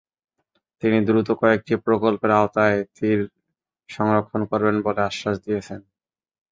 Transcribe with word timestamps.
তিনি 0.83 0.97
দ্রুত 1.07 1.29
কয়েকটি 1.41 1.73
প্রকল্পের 1.85 2.31
আওতায় 2.39 2.79
তীর 2.95 3.19
সংরক্ষণ 3.89 4.41
করবেন 4.51 4.75
বলে 4.85 5.01
আশ্বাস 5.09 5.35
দিয়েছেন। 5.45 5.79